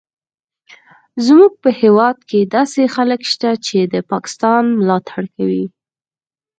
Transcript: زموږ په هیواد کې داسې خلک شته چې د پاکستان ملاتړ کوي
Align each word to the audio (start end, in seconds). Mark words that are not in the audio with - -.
زموږ 1.25 1.51
په 1.63 1.69
هیواد 1.81 2.17
کې 2.29 2.39
داسې 2.55 2.81
خلک 2.95 3.21
شته 3.31 3.49
چې 3.65 3.77
د 3.93 3.95
پاکستان 4.11 4.63
ملاتړ 4.79 5.23
کوي 5.35 5.65